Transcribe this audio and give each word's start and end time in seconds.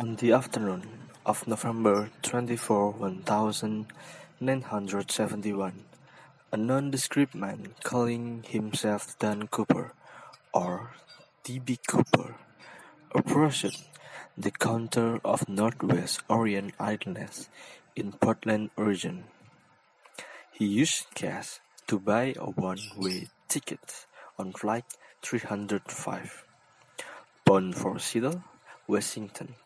On 0.00 0.14
the 0.14 0.30
afternoon 0.30 1.10
of 1.26 1.48
November 1.48 2.12
24, 2.22 2.92
1971, 2.92 5.84
a 6.52 6.56
nondescript 6.56 7.34
man 7.34 7.74
calling 7.82 8.44
himself 8.46 9.18
Dan 9.18 9.48
Cooper, 9.48 9.92
or 10.54 10.92
D.B. 11.42 11.80
Cooper, 11.88 12.36
approached 13.12 13.88
the 14.36 14.52
counter 14.52 15.18
of 15.24 15.48
Northwest 15.48 16.20
Orient 16.28 16.74
Airlines 16.78 17.48
in 17.96 18.12
Portland, 18.12 18.70
Oregon. 18.76 19.24
He 20.52 20.66
used 20.66 21.12
cash 21.16 21.58
to 21.88 21.98
buy 21.98 22.34
a 22.38 22.50
one-way 22.50 23.30
ticket 23.48 24.06
on 24.38 24.52
Flight 24.52 24.84
305, 25.22 26.44
bound 27.44 27.74
for 27.74 27.98
Seattle, 27.98 28.44
Washington. 28.86 29.56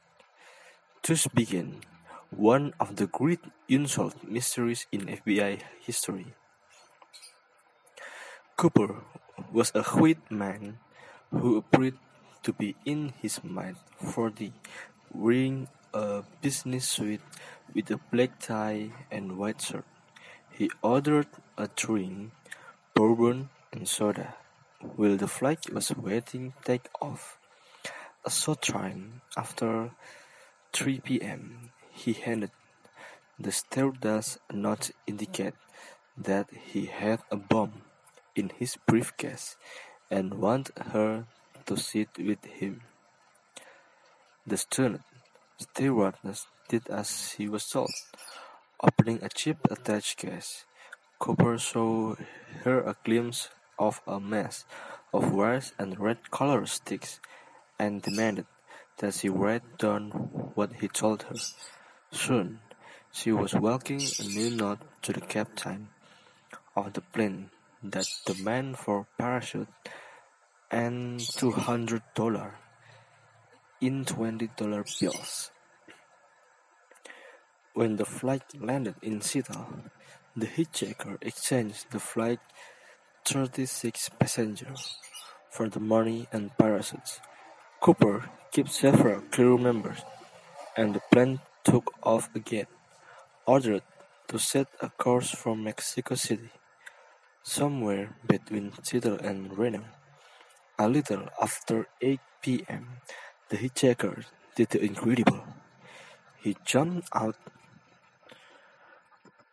Thus 1.03 1.27
began 1.27 1.83
one 2.31 2.75
of 2.79 2.95
the 2.95 3.09
great 3.09 3.43
unsolved 3.69 4.23
mysteries 4.23 4.87
in 4.93 5.11
FBI 5.11 5.59
history. 5.81 6.31
Cooper 8.57 9.03
was 9.51 9.73
a 9.75 9.83
white 9.83 10.31
man 10.31 10.79
who 11.35 11.59
appeared 11.59 11.99
to 12.45 12.53
be 12.53 12.77
in 12.85 13.15
his 13.19 13.43
mid 13.43 13.75
forties, 13.99 14.55
wearing 15.11 15.67
a 15.93 16.23
business 16.41 16.87
suit 16.87 17.21
with 17.75 17.91
a 17.91 17.99
black 18.13 18.39
tie 18.39 18.95
and 19.11 19.37
white 19.37 19.61
shirt. 19.61 19.85
He 20.55 20.71
ordered 20.83 21.27
a 21.59 21.67
drink, 21.67 22.31
bourbon, 22.95 23.51
and 23.73 23.89
soda. 23.89 24.37
While 24.79 25.17
the 25.17 25.27
flight 25.27 25.67
was 25.75 25.91
waiting 25.97 26.53
to 26.53 26.63
take-off, 26.63 27.39
a 28.25 28.31
short 28.31 28.63
time 28.63 29.23
after 29.37 29.91
3 30.73 31.01
p.m., 31.01 31.71
he 31.91 32.15
handed 32.15 32.51
the 33.39 33.53
stewardess 33.53 34.39
a 34.49 34.55
note 34.55 34.91
indicating 35.07 35.59
that 36.17 36.49
he 36.51 36.87
had 36.87 37.21
a 37.31 37.37
bomb 37.37 37.83
in 38.35 38.51
his 38.57 38.77
briefcase 38.87 39.57
and 40.11 40.35
wanted 40.35 40.79
her 40.93 41.27
to 41.67 41.77
sit 41.77 42.09
with 42.19 42.45
him. 42.45 42.83
The 44.47 44.57
stunned 44.57 45.01
stewardess 45.59 46.47
did 46.69 46.89
as 46.89 47.33
he 47.33 47.49
was 47.49 47.69
told. 47.69 47.93
Opening 48.83 49.23
a 49.23 49.29
chip 49.29 49.59
attached 49.71 50.19
case, 50.19 50.65
Cooper 51.19 51.59
saw 51.59 52.15
her 52.65 52.81
a 52.81 52.97
glimpse 53.05 53.51
of 53.79 54.01
a 54.07 54.19
mass 54.19 54.65
of 55.13 55.33
wires 55.33 55.73
and 55.79 56.01
red 56.01 56.31
color 56.31 56.67
sticks 56.67 57.21
and 57.79 58.03
demanded 58.03 58.47
that 58.99 59.15
she 59.15 59.29
write 59.29 59.79
down 59.79 60.42
what 60.55 60.73
he 60.81 60.89
told 60.89 61.23
her. 61.25 61.37
Soon, 62.11 62.61
she 63.11 63.33
was 63.33 63.55
walking 63.55 64.01
a 64.01 64.25
new 64.25 64.51
note 64.51 64.81
to 65.03 65.13
the 65.13 65.21
captain 65.21 65.89
of 66.77 66.93
the 66.93 67.01
plane 67.01 67.51
that 67.83 68.07
demand 68.27 68.79
for 68.79 69.07
parachute 69.19 69.69
and 70.71 71.21
two 71.21 71.51
hundred 71.51 72.03
dollar 72.15 72.55
in 73.81 74.05
twenty 74.05 74.49
dollar 74.57 74.85
bills. 75.01 75.51
When 77.75 77.97
the 77.97 78.05
flight 78.05 78.45
landed 78.61 78.97
in 79.03 79.21
Seattle, 79.21 79.91
the 80.37 80.47
hitchhiker 80.47 81.17
exchanged 81.21 81.87
the 81.91 81.99
flight 81.99 82.41
thirty-six 83.25 84.11
passengers 84.21 84.97
for 85.51 85.69
the 85.69 85.81
money 85.81 86.29
and 86.33 86.57
parachutes. 86.57 87.21
Cooper 87.81 88.31
kept 88.53 88.71
several 88.71 89.23
crew 89.23 89.59
members, 89.59 90.05
and 90.77 90.95
the 90.95 91.03
plane 91.11 91.41
took 91.65 91.93
off 92.03 92.29
again, 92.35 92.67
ordered 93.47 93.83
to 94.29 94.39
set 94.39 94.69
a 94.81 94.89
course 94.91 95.31
for 95.31 95.57
Mexico 95.57 96.15
City, 96.15 96.51
somewhere 97.43 98.17
between 98.27 98.73
Seattle 98.83 99.19
and 99.21 99.57
Reno. 99.57 99.85
A 100.79 100.89
little 100.89 101.29
after 101.41 101.87
8 102.01 102.21
p.m., 102.43 103.01
the 103.51 103.57
hitchhiker 103.57 104.25
did 104.57 104.71
the 104.71 104.83
incredible. 104.83 105.45
He 106.41 106.57
jumped 106.65 107.09
out 107.15 107.37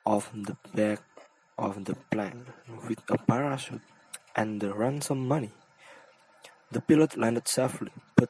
of 0.05 0.31
the 0.33 0.57
back 0.73 1.01
of 1.57 1.85
the 1.85 1.95
plane 2.09 2.45
with 2.87 2.99
a 3.09 3.17
parachute 3.17 3.81
and 4.35 4.61
the 4.61 4.73
ransom 4.73 5.27
money. 5.27 5.51
The 6.71 6.81
pilot 6.81 7.17
landed 7.17 7.47
safely, 7.47 7.91
but 8.15 8.29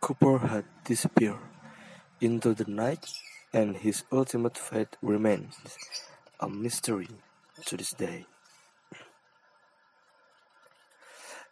Cooper 0.00 0.38
had 0.38 0.64
disappeared 0.84 1.53
into 2.24 2.54
the 2.54 2.64
night, 2.64 3.06
and 3.52 3.76
his 3.76 4.04
ultimate 4.10 4.56
fate 4.56 4.96
remains 5.02 5.54
a 6.40 6.48
mystery 6.48 7.08
to 7.66 7.76
this 7.76 7.92
day. 7.92 8.26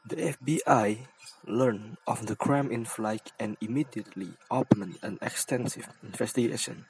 The 0.05 0.17
FBI 0.35 1.07
learned 1.47 1.97
of 2.07 2.27
the 2.27 2.35
crime 2.35 2.73
in 2.73 2.85
flight 2.85 3.31
and 3.39 3.57
immediately 3.61 4.31
opened 4.51 4.99
an 5.03 5.19
extensive 5.23 5.89
investigation 6.03 6.87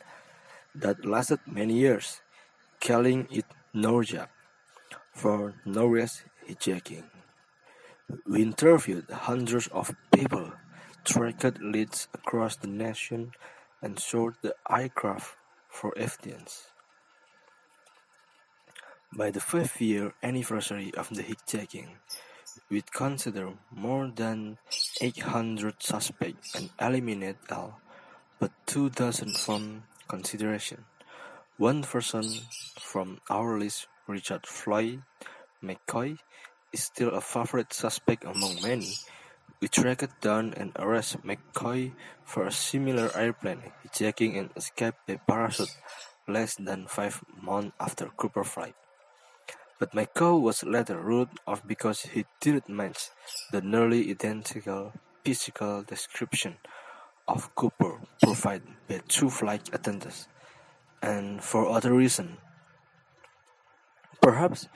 that 0.75 1.04
lasted 1.04 1.41
many 1.47 1.75
years, 1.75 2.22
calling 2.81 3.28
it 3.31 3.44
NORJAK 3.75 4.28
for 5.12 5.54
Northwest 5.66 6.25
Hijacking. 6.48 7.04
We 8.26 8.42
interviewed 8.42 9.10
hundreds 9.10 9.66
of 9.69 9.94
people, 10.15 10.53
tracked 11.04 11.60
leads 11.60 12.09
across 12.15 12.56
the 12.56 12.69
nation, 12.69 13.32
and 13.82 13.98
sought 13.98 14.41
the 14.43 14.54
aircraft 14.70 15.37
for 15.69 15.93
evidence. 15.98 16.69
By 19.15 19.31
the 19.31 19.41
fifth 19.41 19.81
year 19.81 20.15
anniversary 20.22 20.93
of 20.97 21.10
the 21.10 21.22
hijacking, 21.22 21.88
we'd 22.71 22.92
consider 22.92 23.53
more 23.71 24.10
than 24.15 24.59
800 25.00 25.82
suspects 25.82 26.54
and 26.54 26.71
eliminate 26.81 27.37
all 27.50 27.82
but 28.42 28.50
two 28.66 28.91
dozen 28.91 29.31
from 29.31 29.84
consideration. 30.09 30.84
One 31.59 31.84
person 31.84 32.25
from 32.81 33.21
our 33.31 33.56
list, 33.56 33.87
Richard 34.09 34.47
Floyd 34.48 35.03
McCoy, 35.62 36.19
is 36.72 36.82
still 36.82 37.10
a 37.10 37.21
favorite 37.21 37.72
suspect 37.72 38.25
among 38.25 38.60
many. 38.60 38.94
We 39.62 39.68
tracked 39.68 40.20
down 40.20 40.54
and 40.56 40.72
arrested 40.74 41.22
McCoy 41.22 41.92
for 42.24 42.48
a 42.48 42.50
similar 42.50 43.16
airplane 43.16 43.70
hijacking 43.86 44.36
and 44.36 44.50
escape 44.56 44.96
by 45.06 45.20
parachute 45.22 45.70
less 46.26 46.56
than 46.56 46.88
five 46.88 47.22
months 47.40 47.70
after 47.78 48.06
Cooper 48.16 48.42
flight. 48.42 48.74
But 49.78 49.92
McCoy 49.92 50.40
was 50.40 50.64
later 50.64 50.98
ruled 50.98 51.28
off 51.46 51.64
because 51.64 52.02
he 52.10 52.26
didn't 52.40 52.70
match 52.74 53.10
the 53.52 53.60
nearly 53.60 54.10
identical 54.10 54.94
physical 55.22 55.84
description 55.84 56.56
of 57.28 57.54
Cooper 57.54 58.00
provided 58.20 58.66
by 58.88 58.98
two 59.06 59.30
flight 59.30 59.70
attendants, 59.72 60.26
and 61.00 61.40
for 61.40 61.70
other 61.70 61.94
reasons. 61.94 62.36
Perhaps 64.20 64.66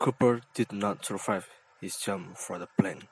Cooper 0.00 0.40
did 0.52 0.72
not 0.72 1.06
survive 1.06 1.46
his 1.80 1.96
jump 1.96 2.36
for 2.36 2.58
the 2.58 2.66
plane. 2.76 3.06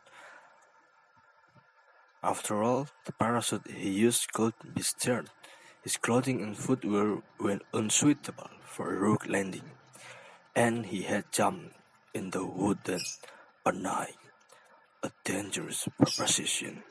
After 2.22 2.62
all, 2.62 2.88
the 3.06 3.12
parachute 3.12 3.70
he 3.70 3.88
used 3.88 4.32
could 4.32 4.52
be 4.74 4.82
stirred. 4.82 5.30
His 5.82 5.96
clothing 5.96 6.42
and 6.42 6.56
footwear 6.56 7.22
were 7.38 7.60
unsuitable 7.72 8.50
for 8.62 8.92
a 8.92 8.98
rogue 8.98 9.26
landing, 9.26 9.70
and 10.54 10.84
he 10.84 11.02
had 11.02 11.32
jumped 11.32 11.74
in 12.12 12.30
the 12.30 12.44
woods 12.44 13.18
at 13.64 13.74
night, 13.74 14.18
a 15.02 15.10
dangerous 15.24 15.88
proposition 15.96 16.82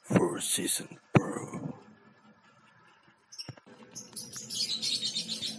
for 0.00 0.38
a 0.38 0.40
seasoned 0.40 0.96